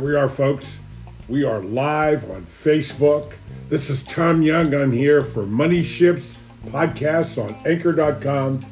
[0.00, 0.78] Here we are, folks.
[1.28, 3.34] We are live on Facebook.
[3.68, 4.72] This is Tom Young.
[4.72, 6.24] I'm here for Money Ships
[6.68, 8.64] podcasts on anchor.com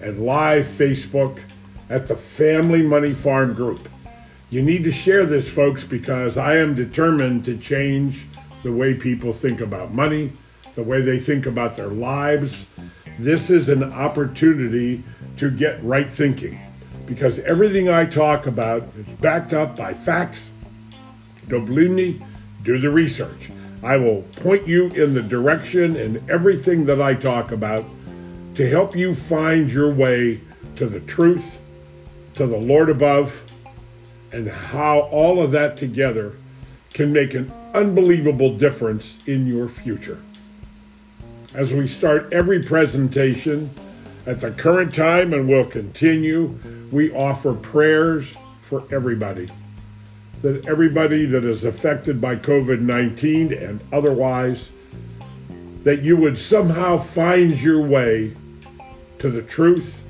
[0.00, 1.38] and live Facebook
[1.90, 3.88] at the Family Money Farm Group.
[4.50, 8.26] You need to share this, folks, because I am determined to change
[8.64, 10.32] the way people think about money,
[10.74, 12.66] the way they think about their lives.
[13.20, 15.04] This is an opportunity
[15.36, 16.58] to get right thinking
[17.08, 20.50] because everything I talk about is backed up by facts.
[21.50, 22.20] Me?
[22.62, 23.50] Do the research.
[23.82, 27.84] I will point you in the direction and everything that I talk about
[28.54, 30.40] to help you find your way
[30.76, 31.58] to the truth,
[32.34, 33.40] to the Lord above,
[34.32, 36.32] and how all of that together
[36.92, 40.18] can make an unbelievable difference in your future.
[41.54, 43.70] As we start every presentation,
[44.26, 46.58] at the current time and will continue,
[46.90, 49.48] we offer prayers for everybody.
[50.42, 54.70] That everybody that is affected by COVID 19 and otherwise,
[55.82, 58.32] that you would somehow find your way
[59.18, 60.02] to the truth,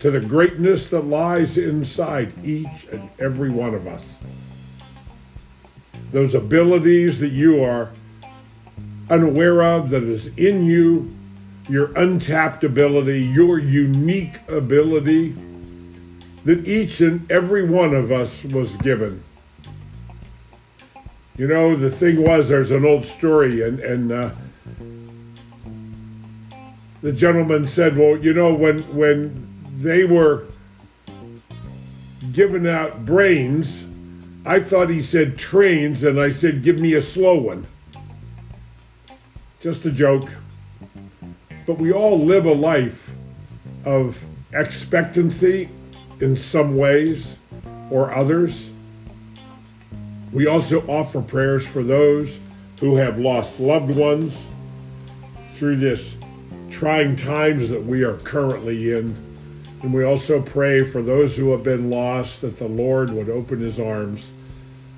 [0.00, 4.02] to the greatness that lies inside each and every one of us.
[6.12, 7.90] Those abilities that you are
[9.10, 11.14] unaware of, that is in you,
[11.68, 15.34] your untapped ability, your unique ability
[16.44, 19.22] that each and every one of us was given.
[21.38, 24.30] You know, the thing was, there's an old story, and, and uh,
[27.00, 30.44] the gentleman said, Well, you know, when, when they were
[32.32, 33.86] giving out brains,
[34.44, 37.66] I thought he said trains, and I said, Give me a slow one.
[39.60, 40.28] Just a joke
[41.68, 43.10] but we all live a life
[43.84, 44.18] of
[44.54, 45.68] expectancy
[46.20, 47.36] in some ways
[47.90, 48.67] or others.
[50.32, 52.38] We also offer prayers for those
[52.80, 54.36] who have lost loved ones
[55.56, 56.14] through this
[56.70, 59.16] trying times that we are currently in.
[59.82, 63.60] And we also pray for those who have been lost that the Lord would open
[63.60, 64.30] his arms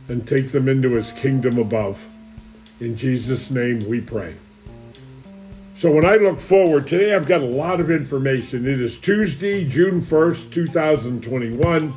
[0.08, 2.04] and take them into his kingdom above.
[2.80, 4.34] In Jesus' name we pray.
[5.78, 8.66] So when I look forward, today I've got a lot of information.
[8.66, 11.94] It is Tuesday, June 1st, 2021,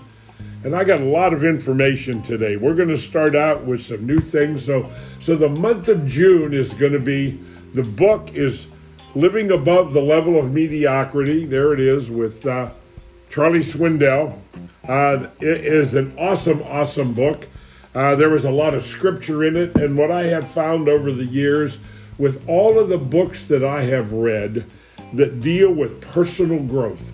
[0.64, 2.56] and I got a lot of information today.
[2.56, 4.66] We're going to start out with some new things.
[4.66, 4.90] So,
[5.20, 7.32] so the month of June is going to be,
[7.74, 8.68] the book is
[9.14, 11.46] Living Above the Level of Mediocrity.
[11.46, 12.70] There it is with uh,
[13.30, 14.40] Charlie Swindoll.
[14.88, 17.46] Uh, it is an awesome, awesome book.
[17.94, 21.12] Uh, there was a lot of scripture in it, and what I have found over
[21.12, 21.78] the years
[22.18, 24.66] with all of the books that I have read
[25.14, 27.12] that deal with personal growth.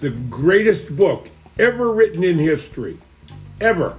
[0.00, 1.28] The greatest book
[1.58, 2.96] ever written in history,
[3.60, 3.94] ever,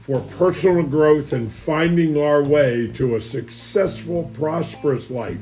[0.00, 5.38] for personal growth and finding our way to a successful, prosperous life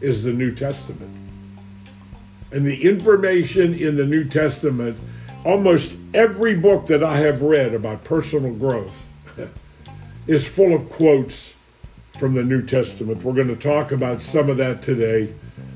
[0.00, 1.14] is the New Testament.
[2.52, 4.96] And the information in the New Testament,
[5.44, 8.96] almost every book that I have read about personal growth
[10.26, 11.52] is full of quotes
[12.18, 13.22] from the New Testament.
[13.22, 15.32] We're going to talk about some of that today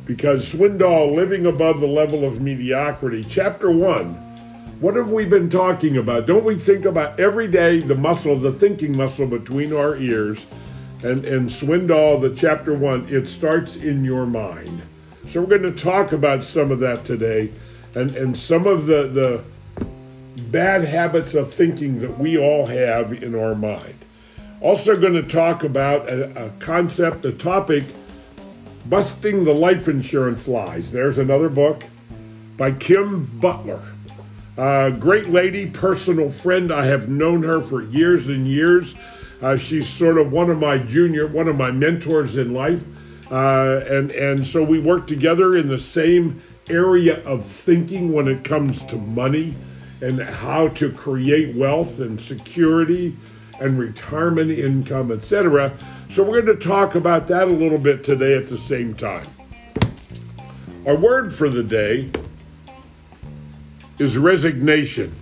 [0.06, 4.14] because Swindoll, Living Above the Level of Mediocrity, Chapter 1.
[4.80, 6.26] What have we been talking about?
[6.26, 10.44] Don't we think about every day the muscle, the thinking muscle between our ears?
[11.02, 14.82] And, and Swindoll, the chapter one, it starts in your mind.
[15.28, 17.50] So we're going to talk about some of that today
[17.94, 19.44] and, and some of the, the
[20.50, 23.99] bad habits of thinking that we all have in our mind.
[24.60, 27.82] Also, going to talk about a, a concept, a topic,
[28.86, 30.92] busting the life insurance lies.
[30.92, 31.82] There's another book
[32.58, 33.82] by Kim Butler.
[34.58, 36.70] Uh, great lady, personal friend.
[36.70, 38.94] I have known her for years and years.
[39.40, 42.82] Uh, she's sort of one of my junior, one of my mentors in life.
[43.30, 48.44] Uh, and, and so we work together in the same area of thinking when it
[48.44, 49.54] comes to money
[50.00, 53.16] and how to create wealth and security
[53.60, 55.76] and retirement income, etc.
[56.10, 59.26] So we're going to talk about that a little bit today at the same time.
[60.86, 62.10] Our word for the day
[63.98, 65.14] is resignation.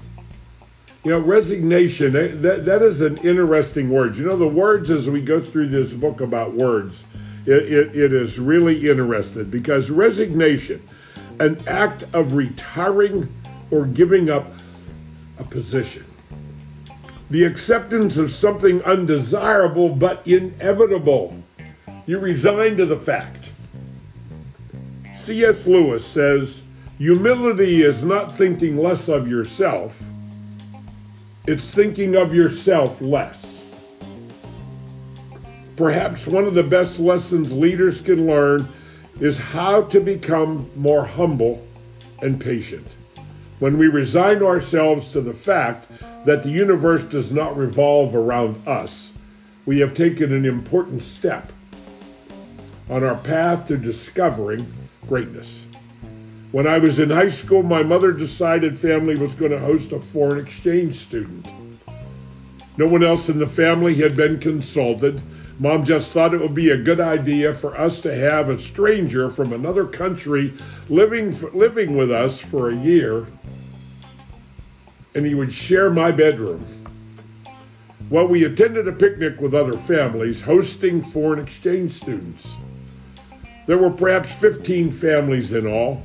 [1.04, 4.16] You know, resignation, eh, that, that is an interesting word.
[4.16, 7.04] You know, the words as we go through this book about words,
[7.46, 10.80] it, it, it is really interesting because resignation,
[11.40, 13.28] an act of retiring
[13.70, 14.46] or giving up
[15.38, 16.04] a position
[17.30, 21.36] the acceptance of something undesirable but inevitable.
[22.06, 23.52] You resign to the fact.
[25.18, 25.66] C.S.
[25.66, 26.62] Lewis says,
[26.96, 30.00] Humility is not thinking less of yourself,
[31.46, 33.62] it's thinking of yourself less.
[35.76, 38.68] Perhaps one of the best lessons leaders can learn
[39.20, 41.64] is how to become more humble
[42.20, 42.86] and patient.
[43.58, 45.86] When we resign ourselves to the fact
[46.24, 49.10] that the universe does not revolve around us,
[49.66, 51.52] we have taken an important step
[52.88, 54.66] on our path to discovering
[55.08, 55.66] greatness.
[56.52, 60.00] When I was in high school, my mother decided family was going to host a
[60.00, 61.46] foreign exchange student.
[62.78, 65.20] No one else in the family had been consulted.
[65.60, 69.28] Mom just thought it would be a good idea for us to have a stranger
[69.28, 70.54] from another country
[70.88, 73.26] living living with us for a year
[75.14, 76.64] and he would share my bedroom.
[78.08, 82.46] Well, we attended a picnic with other families hosting foreign exchange students.
[83.66, 86.02] There were perhaps 15 families in all,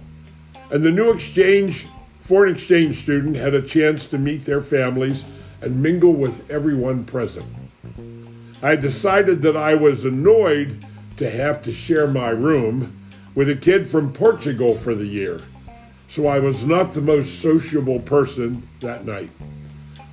[0.72, 1.86] and the new exchange
[2.22, 5.24] foreign exchange student had a chance to meet their families
[5.62, 7.46] and mingle with everyone present.
[8.64, 10.86] I decided that I was annoyed
[11.18, 12.96] to have to share my room
[13.36, 15.42] with a kid from Portugal for the year,
[16.10, 19.30] so I was not the most sociable person that night.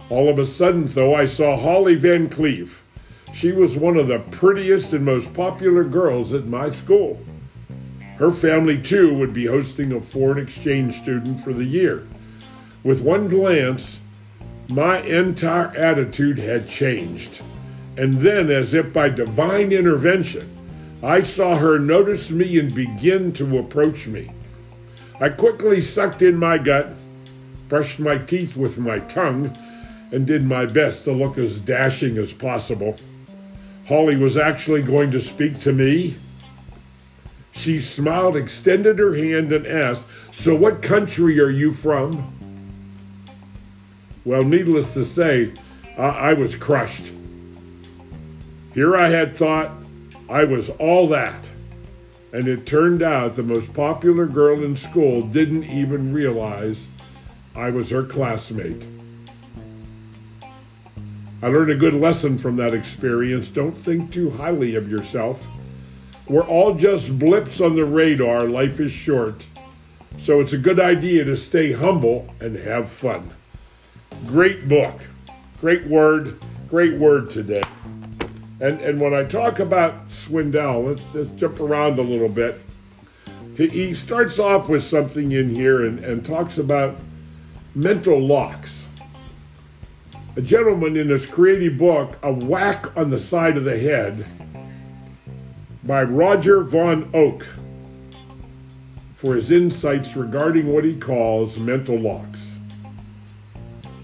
[0.08, 2.82] All of a sudden, though, I saw Holly Van Cleve.
[3.32, 7.20] She was one of the prettiest and most popular girls at my school.
[8.16, 12.04] Her family, too, would be hosting a foreign exchange student for the year.
[12.82, 14.00] With one glance,
[14.68, 17.42] my entire attitude had changed.
[17.96, 20.48] And then, as if by divine intervention,
[21.02, 24.30] I saw her notice me and begin to approach me.
[25.20, 26.88] I quickly sucked in my gut,
[27.68, 29.56] brushed my teeth with my tongue,
[30.12, 32.96] and did my best to look as dashing as possible.
[33.86, 36.16] Holly was actually going to speak to me
[37.60, 40.00] she smiled, extended her hand, and asked,
[40.32, 42.32] So what country are you from?
[44.24, 45.52] Well, needless to say,
[45.98, 47.12] I, I was crushed.
[48.80, 49.72] Here I had thought
[50.30, 51.46] I was all that.
[52.32, 56.88] And it turned out the most popular girl in school didn't even realize
[57.54, 58.82] I was her classmate.
[61.42, 63.48] I learned a good lesson from that experience.
[63.48, 65.46] Don't think too highly of yourself.
[66.26, 68.44] We're all just blips on the radar.
[68.44, 69.44] Life is short.
[70.22, 73.30] So it's a good idea to stay humble and have fun.
[74.26, 74.98] Great book.
[75.60, 76.40] Great word.
[76.70, 77.62] Great word today.
[78.60, 82.60] And, and when I talk about Swindoll, let's, let's jump around a little bit.
[83.56, 86.96] He, he starts off with something in here and, and talks about
[87.74, 88.86] mental locks.
[90.36, 94.24] A gentleman in his creative book, A Whack on the Side of the Head,
[95.84, 97.44] by Roger von Oech
[99.16, 102.58] for his insights regarding what he calls mental locks.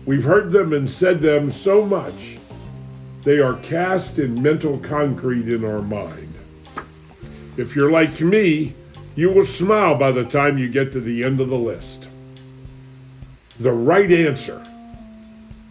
[0.05, 2.37] We've heard them and said them so much,
[3.27, 6.33] they are cast in mental concrete in our mind.
[7.57, 8.73] If you're like me,
[9.17, 12.09] you will smile by the time you get to the end of the list.
[13.59, 14.65] The right answer.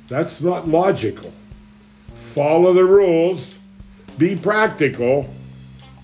[0.10, 1.31] That's not logical.
[2.34, 3.57] Follow the rules,
[4.18, 5.30] be practical,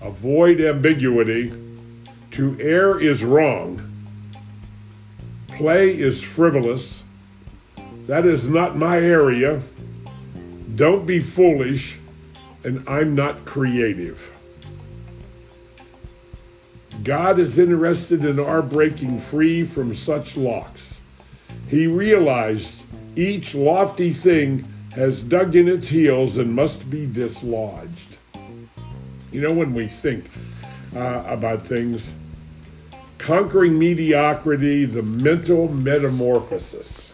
[0.02, 1.52] Avoid ambiguity.
[2.32, 3.80] To err is wrong.
[5.48, 7.04] Play is frivolous.
[8.06, 9.62] That is not my area.
[10.76, 11.98] Don't be foolish.
[12.64, 14.28] And I'm not creative.
[17.02, 21.00] God is interested in our breaking free from such locks.
[21.68, 22.82] He realized
[23.16, 24.64] each lofty thing
[24.94, 28.18] has dug in its heels and must be dislodged.
[29.32, 30.26] You know, when we think
[30.94, 32.14] uh, about things,
[33.18, 37.11] conquering mediocrity, the mental metamorphosis.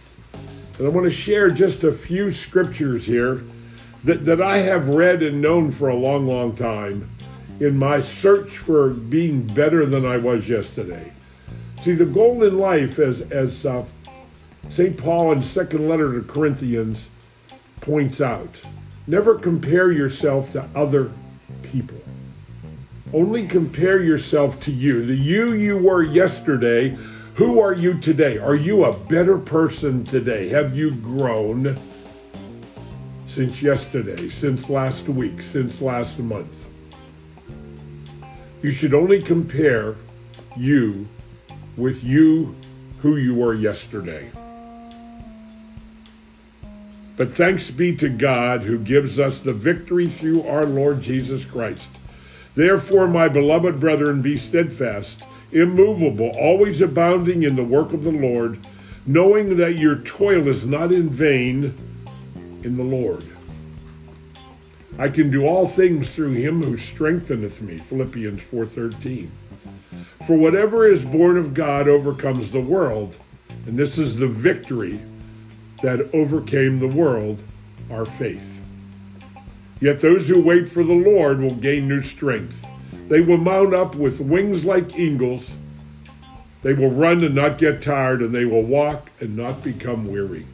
[0.79, 3.43] And I want to share just a few scriptures here
[4.05, 7.09] that, that I have read and known for a long, long time
[7.61, 11.13] in my search for being better than I was yesterday.
[11.83, 13.85] See, the goal in life, as, as uh,
[14.69, 14.97] St.
[14.97, 17.09] Paul in second letter to Corinthians
[17.81, 18.49] points out,
[19.07, 21.11] never compare yourself to other
[21.63, 22.01] people.
[23.13, 25.07] Only compare yourself to you.
[25.07, 26.97] The you you were yesterday,
[27.39, 28.37] who are you today?
[28.37, 30.49] Are you a better person today?
[30.49, 31.79] Have you grown
[33.29, 36.67] since yesterday, since last week, since last month?
[38.61, 39.95] You should only compare
[40.57, 41.07] you
[41.77, 42.57] with you
[43.03, 44.29] who you were yesterday.
[47.17, 51.89] But thanks be to God who gives us the victory through our Lord Jesus Christ.
[52.57, 58.59] Therefore, my beloved brethren, be steadfast, immovable, always abounding in the work of the Lord,
[59.07, 61.75] knowing that your toil is not in vain
[62.63, 63.25] in the Lord.
[64.99, 67.79] I can do all things through him who strengtheneth me.
[67.79, 69.31] Philippians 4:13.
[70.27, 73.17] For whatever is born of God overcomes the world,
[73.67, 74.99] and this is the victory
[75.83, 77.41] that overcame the world,
[77.91, 78.45] our faith.
[79.81, 82.59] Yet those who wait for the Lord will gain new strength.
[83.09, 85.51] They will mount up with wings like eagles.
[86.63, 90.45] They will run and not get tired, and they will walk and not become weary.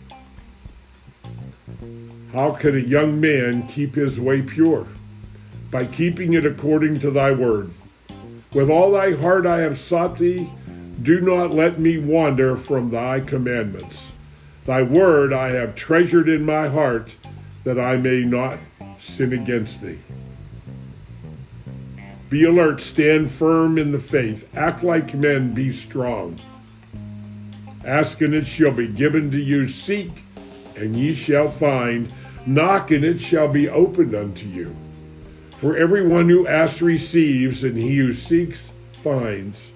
[2.32, 4.87] How can a young man keep his way pure?
[5.70, 7.70] By keeping it according to thy word.
[8.52, 10.49] With all thy heart I have sought thee.
[11.02, 13.99] Do not let me wander from thy commandments.
[14.64, 17.12] Thy word I have treasured in my heart,
[17.64, 18.58] that I may not
[19.00, 19.99] sin against thee.
[22.35, 26.37] Be alert, stand firm in the faith, act like men, be strong.
[27.85, 30.11] Ask and it shall be given to you, seek
[30.75, 32.12] and ye shall find,
[32.45, 34.75] knock and it shall be opened unto you.
[35.61, 38.59] For everyone who asks receives, and he who seeks
[39.05, 39.71] finds.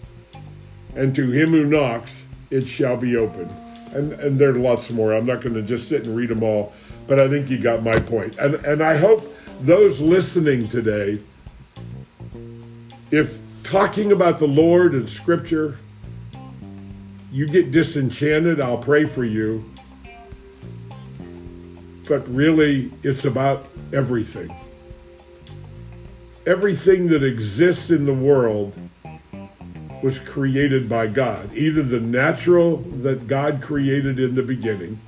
[0.97, 3.53] And to him who knocks, it shall be opened.
[3.93, 5.15] And, and there are lots more.
[5.15, 6.73] I'm not going to just sit and read them all,
[7.07, 8.37] but I think you got my point.
[8.38, 11.21] And, and I hope those listening today,
[13.11, 15.77] if talking about the Lord and Scripture,
[17.33, 19.65] you get disenchanted, I'll pray for you.
[22.09, 24.55] But really, it's about everything
[26.49, 28.75] everything that exists in the world
[30.03, 31.55] was created by God.
[31.55, 34.99] Either the natural that God created in the beginning,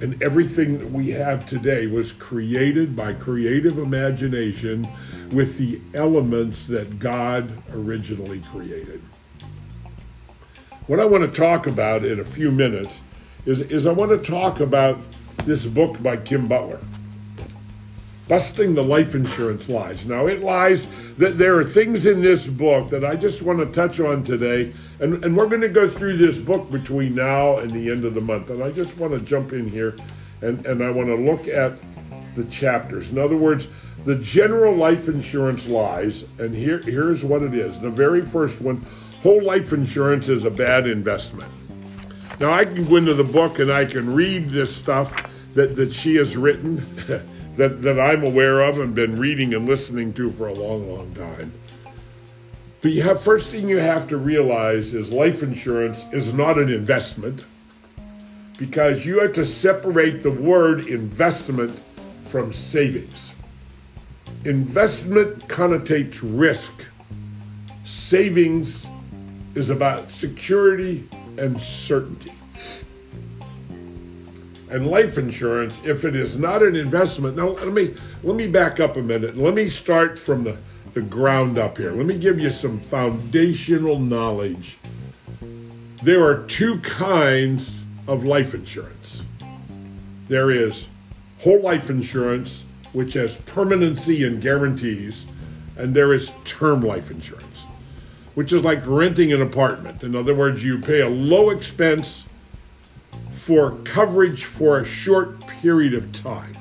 [0.00, 4.88] and everything that we have today was created by creative imagination
[5.30, 9.00] with the elements that God originally created.
[10.86, 13.02] What I want to talk about in a few minutes
[13.46, 14.98] is, is I want to talk about
[15.44, 16.80] this book by Kim Butler
[18.28, 20.04] busting the life insurance lies.
[20.06, 20.86] Now, it lies
[21.18, 24.72] that there are things in this book that I just want to touch on today,
[25.00, 28.14] and, and we're going to go through this book between now and the end of
[28.14, 28.50] the month.
[28.50, 29.96] And I just want to jump in here
[30.42, 31.72] and, and I want to look at
[32.34, 33.10] the chapters.
[33.10, 33.68] In other words,
[34.04, 37.80] the general life insurance lies, and here here's what it is.
[37.80, 38.84] The very first one,
[39.22, 41.50] whole life insurance is a bad investment.
[42.40, 45.92] Now I can go into the book and I can read this stuff that, that
[45.92, 46.84] she has written.
[47.56, 51.14] that, that I'm aware of and been reading and listening to for a long, long
[51.14, 51.52] time.
[52.82, 56.68] But you have first thing you have to realize is life insurance is not an
[56.68, 57.44] investment
[58.58, 61.80] because you have to separate the word investment
[62.26, 63.32] from savings.
[64.44, 66.84] Investment connotates risk.
[67.84, 68.84] Savings
[69.54, 71.08] is about security
[71.38, 72.32] and certainty
[74.74, 78.80] and life insurance, if it is not an investment, now let me let me back
[78.80, 79.36] up a minute.
[79.36, 80.56] Let me start from the,
[80.94, 81.92] the ground up here.
[81.92, 84.76] Let me give you some foundational knowledge.
[86.02, 89.22] There are two kinds of life insurance.
[90.26, 90.88] There is
[91.38, 92.64] whole life insurance,
[92.94, 95.24] which has permanency and guarantees,
[95.76, 97.62] and there is term life insurance,
[98.34, 100.02] which is like renting an apartment.
[100.02, 102.23] In other words, you pay a low expense
[103.44, 106.56] for coverage for a short period of time.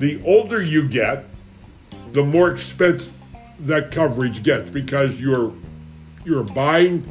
[0.00, 1.26] The older you get,
[2.10, 3.12] the more expensive
[3.60, 5.52] that coverage gets because you're
[6.24, 7.04] you're buying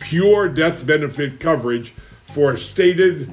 [0.00, 1.94] pure death benefit coverage
[2.34, 3.30] for a stated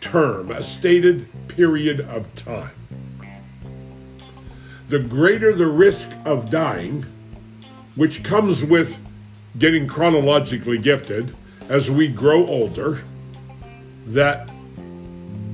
[0.00, 2.70] term, a stated period of time.
[4.88, 7.04] The greater the risk of dying,
[7.96, 8.96] which comes with
[9.58, 11.34] getting chronologically gifted,
[11.70, 13.00] as we grow older,
[14.08, 14.50] that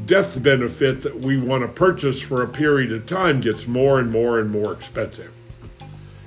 [0.06, 4.10] death benefit that we want to purchase for a period of time gets more and
[4.10, 5.30] more and more expensive.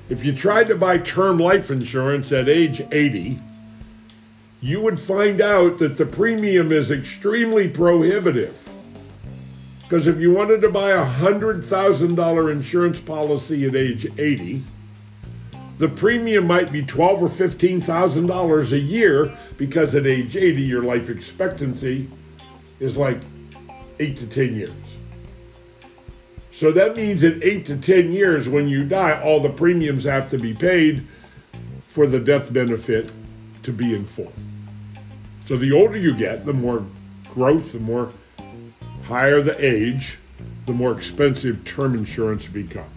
[0.08, 3.39] If you tried to buy term life insurance at age 80,
[4.62, 8.69] you would find out that the premium is extremely prohibitive.
[9.81, 14.62] Because if you wanted to buy a $100,000 insurance policy at age 80,
[15.79, 20.62] the premium might be twelve or fifteen thousand dollars a year because at age 80
[20.62, 22.08] your life expectancy
[22.80, 23.18] is like
[24.00, 24.72] eight to ten years.
[26.54, 30.30] So that means in eight to ten years when you die, all the premiums have
[30.32, 31.06] to be paid
[31.89, 33.12] for the death benefit
[33.63, 34.32] to be in full.
[35.46, 36.84] So the older you get, the more
[37.34, 38.12] growth, the more
[39.04, 40.18] higher the age,
[40.66, 42.88] the more expensive term insurance becomes.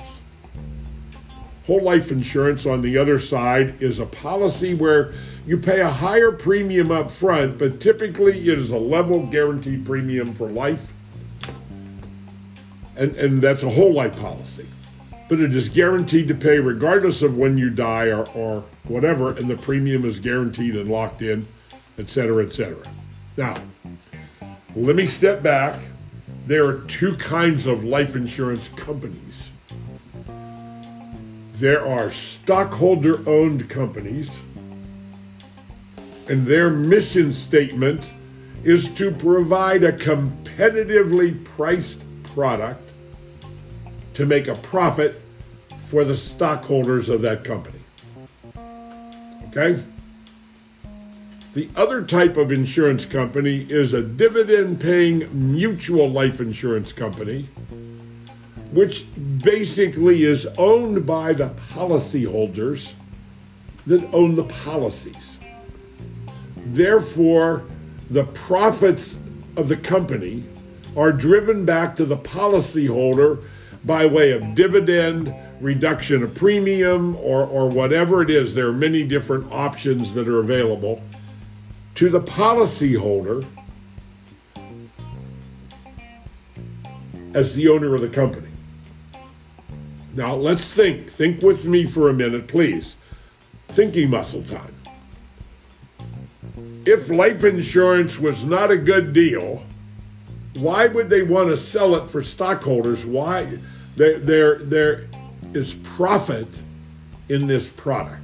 [1.67, 5.13] Whole life insurance on the other side is a policy where
[5.47, 10.35] you pay a higher premium up front, but typically it is a level guaranteed premium
[10.35, 10.93] for life.
[12.97, 14.67] And, and that's a whole life policy.
[15.29, 19.49] But it is guaranteed to pay regardless of when you die or, or whatever, and
[19.49, 21.47] the premium is guaranteed and locked in,
[21.97, 22.85] et cetera, et cetera.
[23.37, 23.55] Now,
[24.75, 25.81] let me step back.
[26.47, 29.52] There are two kinds of life insurance companies.
[31.63, 34.29] There are stockholder owned companies,
[36.29, 38.05] and their mission statement
[38.65, 42.01] is to provide a competitively priced
[42.35, 42.83] product
[44.15, 45.23] to make a profit
[45.85, 47.79] for the stockholders of that company.
[49.51, 49.81] Okay?
[51.55, 57.47] The other type of insurance company is a dividend paying mutual life insurance company,
[58.73, 59.05] which
[59.43, 62.93] basically is owned by the policyholders
[63.87, 65.39] that own the policies.
[66.67, 67.65] Therefore,
[68.11, 69.19] the profits
[69.57, 70.45] of the company
[70.97, 73.45] are driven back to the policyholder
[73.85, 78.55] by way of dividend, reduction of premium, or, or whatever it is.
[78.55, 81.03] There are many different options that are available
[81.97, 83.45] to the policyholder
[87.35, 88.52] as the owner of the company.
[90.15, 91.11] Now let's think.
[91.13, 92.97] Think with me for a minute, please.
[93.69, 94.75] Thinking muscle time.
[96.85, 99.63] If life insurance was not a good deal,
[100.55, 103.07] why would they want to sell it for stockholders?
[103.07, 103.47] Why?
[103.97, 105.07] There, there, there
[105.55, 106.49] is profit
[107.29, 108.19] in this product.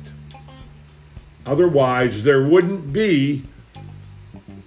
[1.46, 3.42] Otherwise, there wouldn't be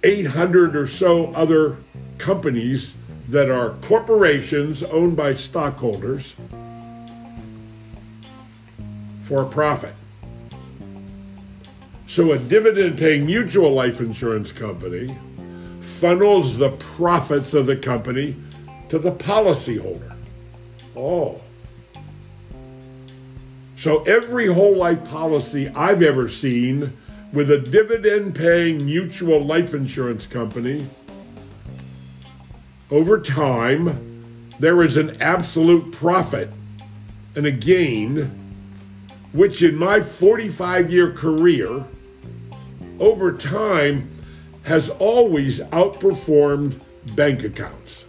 [0.02, 1.76] 800 or so other
[2.18, 2.96] companies
[3.28, 6.34] that are corporations owned by stockholders
[9.32, 9.94] for profit.
[12.06, 15.16] So a dividend paying mutual life insurance company
[15.80, 18.36] funnels the profits of the company
[18.90, 20.14] to the policyholder.
[20.94, 21.40] Oh.
[23.78, 26.92] So every whole life policy I've ever seen
[27.32, 30.86] with a dividend paying mutual life insurance company,
[32.90, 36.50] over time, there is an absolute profit
[37.34, 38.41] and a gain,
[39.32, 41.84] which in my 45 year career,
[43.00, 44.08] over time,
[44.62, 46.78] has always outperformed
[47.16, 48.04] bank accounts,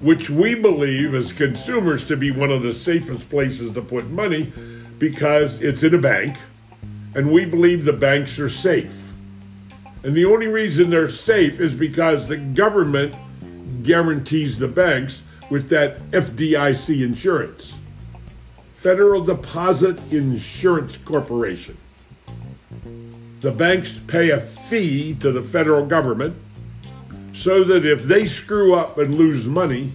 [0.00, 4.52] which we believe as consumers to be one of the safest places to put money
[4.98, 6.36] because it's in a bank
[7.14, 8.94] and we believe the banks are safe.
[10.02, 13.14] And the only reason they're safe is because the government
[13.82, 17.72] guarantees the banks with that FDIC insurance,
[18.86, 21.76] Federal Deposit Insurance Corporation.
[23.40, 26.36] The banks pay a fee to the federal government
[27.34, 29.90] so that if they screw up and lose money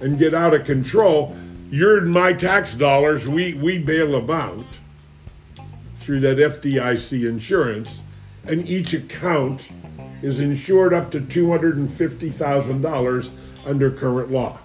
[0.00, 1.34] and get out of control,
[1.70, 4.66] you're my tax dollars, we, we bail them out
[6.00, 8.02] through that FDIC insurance,
[8.46, 9.62] and each account
[10.20, 13.30] is insured up to $250,000
[13.64, 14.58] under current law.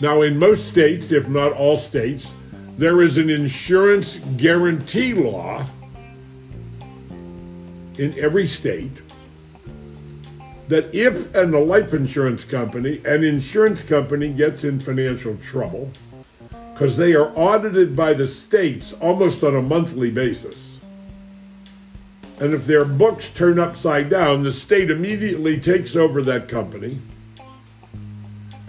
[0.00, 2.32] Now, in most states, if not all states,
[2.78, 5.66] there is an insurance guarantee law
[7.98, 8.92] in every state
[10.68, 15.90] that if and a life insurance company, an insurance company gets in financial trouble,
[16.72, 20.78] because they are audited by the states almost on a monthly basis.
[22.38, 26.98] And if their books turn upside down, the state immediately takes over that company.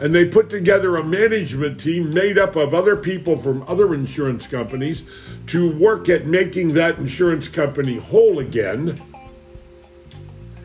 [0.02, 4.48] And they put together a management team made up of other people from other insurance
[4.48, 5.04] companies
[5.48, 9.00] to work at making that insurance company whole again.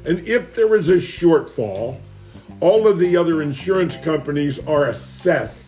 [0.07, 2.01] And if there is a shortfall,
[2.61, 5.66] all of the other insurance companies are assessed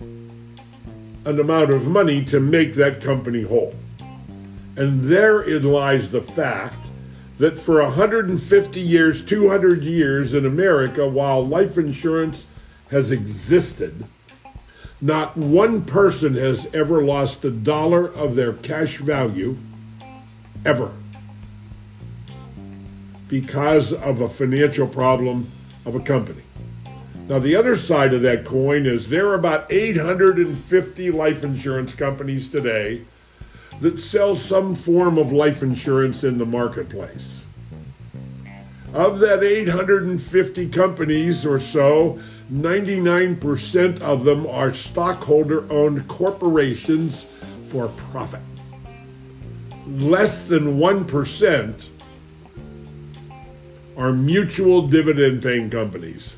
[0.00, 3.74] an amount of money to make that company whole.
[4.76, 6.86] And therein lies the fact
[7.38, 12.46] that for 150 years, 200 years in America, while life insurance
[12.90, 14.04] has existed,
[15.00, 19.56] not one person has ever lost a dollar of their cash value,
[20.64, 20.90] ever,
[23.28, 25.50] because of a financial problem
[25.84, 26.42] of a company.
[27.28, 32.48] Now, the other side of that coin is there are about 850 life insurance companies
[32.48, 33.02] today
[33.80, 37.44] that sell some form of life insurance in the marketplace.
[38.94, 42.18] Of that 850 companies or so,
[42.52, 47.26] 99% of them are stockholder owned corporations
[47.68, 48.40] for profit.
[49.86, 51.88] Less than 1%
[53.96, 56.36] are mutual dividend paying companies.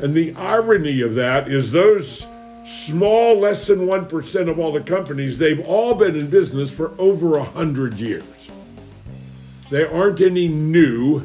[0.00, 2.26] And the irony of that is those
[2.86, 7.30] small, less than 1% of all the companies, they've all been in business for over
[7.38, 8.24] 100 years.
[9.70, 11.22] There aren't any new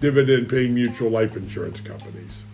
[0.00, 2.44] dividend paying mutual life insurance companies.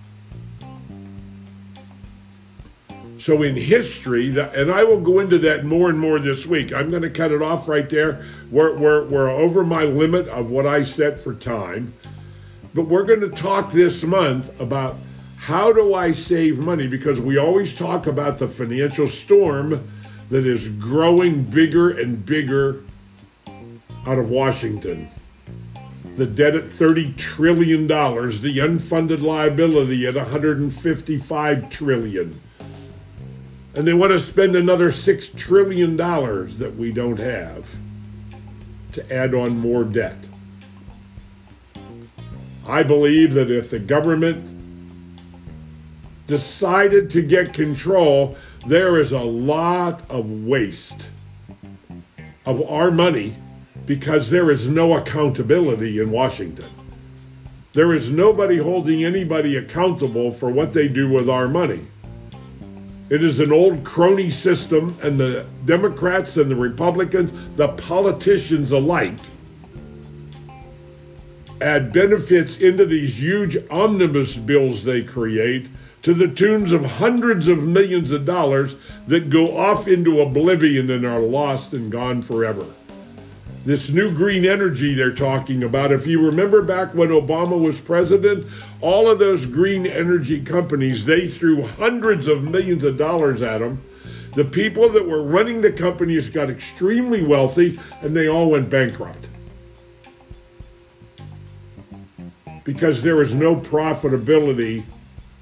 [3.20, 6.72] So in history, and I will go into that more and more this week.
[6.72, 8.24] I'm going to cut it off right there.
[8.50, 11.92] We're, we're, we're over my limit of what I set for time.
[12.72, 14.96] But we're going to talk this month about
[15.40, 16.86] how do I save money?
[16.86, 19.90] Because we always talk about the financial storm
[20.30, 22.84] that is growing bigger and bigger
[24.06, 25.08] out of Washington.
[26.16, 32.40] The debt at $30 trillion, the unfunded liability at 155 trillion
[33.74, 37.64] and they want to spend another $6 trillion that we don't have
[38.92, 40.16] to add on more debt.
[42.66, 44.59] I believe that if the government
[46.30, 51.10] decided to get control, there is a lot of waste
[52.46, 53.34] of our money
[53.84, 56.70] because there is no accountability in Washington.
[57.72, 61.80] There is nobody holding anybody accountable for what they do with our money.
[63.10, 69.18] It is an old crony system, and the Democrats and the Republicans, the politicians alike,
[71.60, 75.68] add benefits into these huge omnibus bills they create
[76.02, 81.04] to the tunes of hundreds of millions of dollars that go off into oblivion and
[81.04, 82.64] are lost and gone forever
[83.64, 85.92] this new green energy they're talking about.
[85.92, 88.46] If you remember back when Obama was president,
[88.80, 93.82] all of those green energy companies, they threw hundreds of millions of dollars at them.
[94.34, 99.26] The people that were running the companies got extremely wealthy and they all went bankrupt.
[102.64, 104.84] Because there is no profitability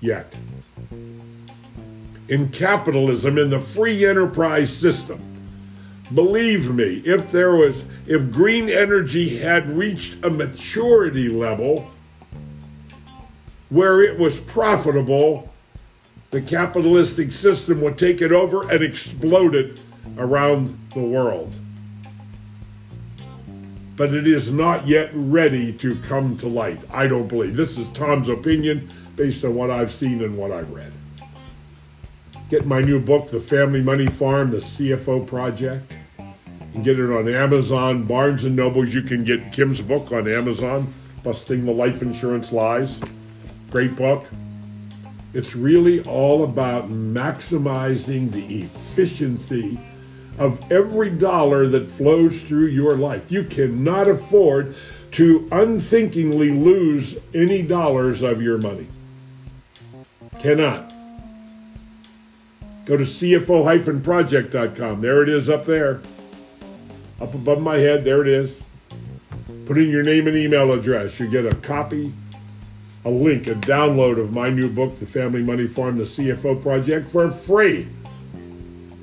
[0.01, 0.33] yet.
[2.29, 5.21] In capitalism, in the free enterprise system,
[6.15, 11.91] Believe me, if there was, if green energy had reached a maturity level
[13.69, 15.53] where it was profitable,
[16.31, 19.79] the capitalistic system would take it over and explode it
[20.17, 21.53] around the world.
[23.99, 26.79] But it is not yet ready to come to light.
[26.93, 27.57] I don't believe.
[27.57, 30.93] This is Tom's opinion based on what I've seen and what I've read.
[32.49, 35.97] Get my new book, The Family Money Farm, The CFO Project.
[36.73, 38.95] Can get it on Amazon, Barnes and Nobles.
[38.95, 43.01] You can get Kim's book on Amazon, Busting the Life Insurance Lies.
[43.71, 44.25] Great book.
[45.35, 49.77] It's really all about maximizing the efficiency
[50.39, 53.31] of every dollar that flows through your life.
[53.31, 54.75] You cannot afford
[55.13, 58.87] to unthinkingly lose any dollars of your money.
[60.39, 60.93] Cannot.
[62.85, 65.01] Go to CFO-project.com.
[65.01, 66.01] There it is up there
[67.21, 68.05] up above my head.
[68.05, 68.61] There it is.
[69.67, 71.19] Put in your name and email address.
[71.19, 72.13] You get a copy,
[73.05, 77.11] a link, a download of my new book, The Family Money Farm, The CFO Project,
[77.11, 77.89] for free.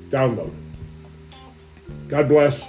[0.08, 0.52] Download
[2.08, 2.68] God bless.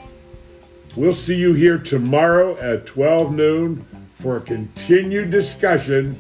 [0.95, 3.86] We'll see you here tomorrow at 12 noon
[4.19, 6.15] for a continued discussion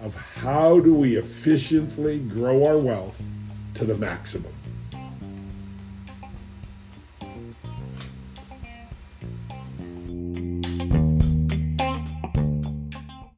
[0.00, 3.20] of how do we efficiently grow our wealth
[3.74, 4.52] to the maximum.